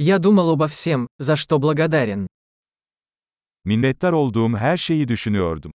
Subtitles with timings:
[0.00, 2.28] Я думал обо всем, за что благодарен.
[3.64, 5.72] Minnettar olduğum her şeyi düşünüyordum.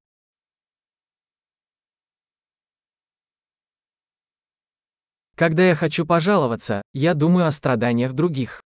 [5.36, 8.62] Когда я хочу пожаловаться, я думаю о страданиях других.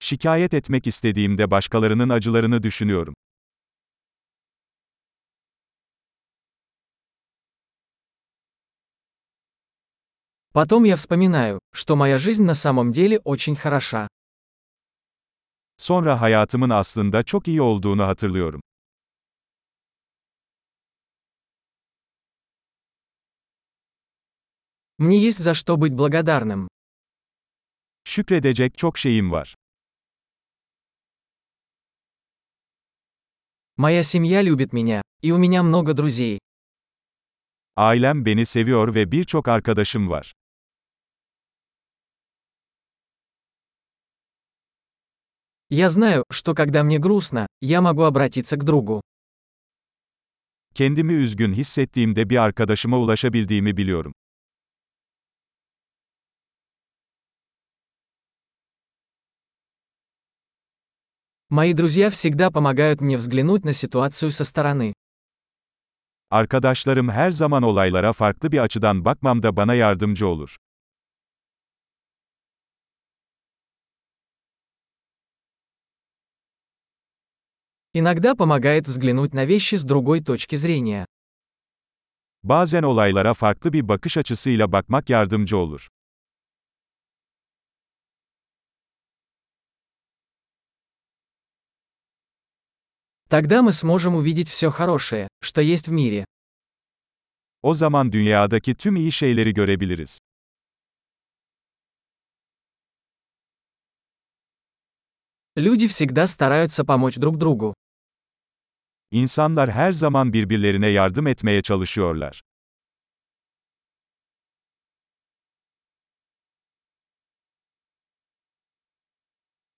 [0.00, 3.14] Şikayet etmek istediğimde başkalarının acılarını düşünüyorum.
[10.52, 14.08] Потом я вспоминаю, что моя жизнь на самом деле очень хороша.
[15.85, 18.61] Sonra hayatımın aslında çok iyi olduğunu hatırlıyorum.
[24.97, 26.67] Мне есть за что быть благодарным.
[28.03, 29.55] Şükredecek çok şeyim var.
[33.77, 36.39] Моя семья любит меня, и у меня много друзей.
[37.75, 40.33] Ailem beni seviyor ve birçok arkadaşım var.
[45.68, 49.00] Я знаю, что когда мне грустно, я могу обратиться к другу.
[50.74, 54.12] Kendimi üzgün hissettiğimde bir arkadaşıma ulaşabildiğimi biliyorum.
[61.50, 64.94] Мои друзья всегда помогают мне взглянуть на ситуацию со стороны.
[66.30, 70.56] Arkadaşlarım her zaman olaylara farklı bir açıdan bakmamda bana yardımcı olur.
[77.98, 81.06] Иногда помогает взглянуть на вещи с другой точки зрения.
[82.42, 85.88] Bazen olaylara farklı bir bakış açısıyla bakmak yardımcı olur.
[93.30, 96.26] Тогда мы сможем увидеть все хорошее, что есть в мире.
[97.62, 100.18] O zaman dünyadaki tüm iyi şeyleri görebiliriz.
[105.56, 107.74] Люди всегда стараются помочь друг другу.
[109.11, 112.41] İnsanlar her zaman birbirlerine yardım etmeye çalışıyorlar.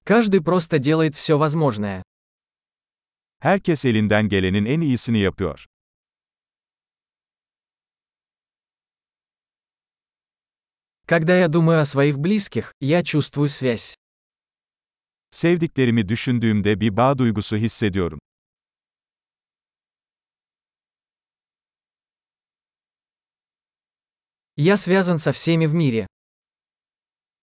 [0.05, 2.03] Каждый просто делает все возможное.
[3.39, 5.65] Herkes elinden gelenin en iyisini yapıyor.
[11.05, 13.95] Когда я думаю о своих близких, я чувствую связь.
[15.31, 18.19] Sevdiklerimi düşündüğümde bir bağ duygusu hissediyorum.
[24.57, 26.07] Я связан со всеми в мире.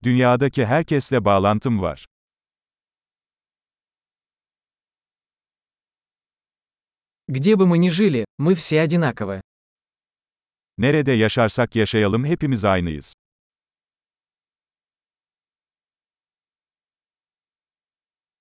[0.03, 2.07] Dünyadaki herkesle bağlantım var.
[7.29, 9.41] Где бы мы ни жили, мы все одинаковы.
[10.79, 13.15] Nerede yaşarsak yaşayalım hepimiz aynıyız.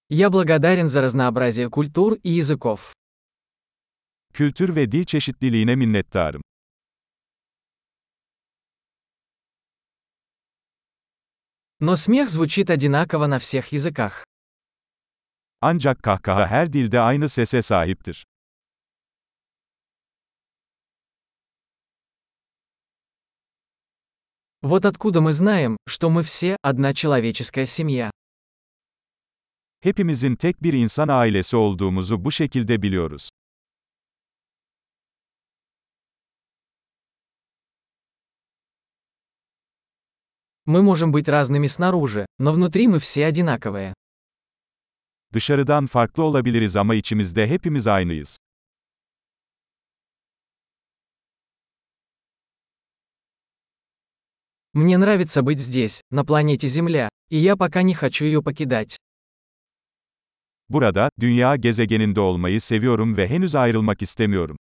[0.10, 2.94] Я благодарен за разнообразие культур и языков.
[4.34, 6.42] Kültür ve dil çeşitliliğine minnettarım.
[11.87, 14.25] Но смех звучит одинаково на всех языках.
[15.61, 18.25] Ancak kahkaha her dilde aynı sese sahiptir.
[24.63, 28.11] Вот откуда мы знаем, что мы все одна человеческая семья.
[29.83, 33.31] Hepimizin tek bir insan ailesi olduğumuzu bu şekilde biliyoruz.
[40.67, 43.95] Мы можем быть разными снаружи, но внутри мы все одинаковые.
[45.33, 48.39] Dışarıdan farklı olabiliriz ama içimizde hepimiz aynıyız.
[54.73, 58.97] Мне нравится быть здесь, на планете Земля, и я пока не хочу ее покидать.
[60.69, 64.57] Burada, dünya gezegeninde olmayı seviyorum ve henüz ayrılmak istemiyorum.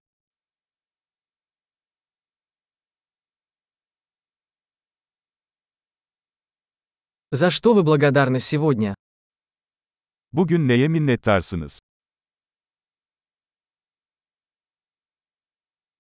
[7.34, 8.94] За что вы благодарны сегодня?
[10.34, 11.80] Bugün neye minnettarsınız?